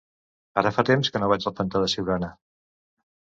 [0.61, 2.31] Ara fa temps que no vaig al pantà de Siurana.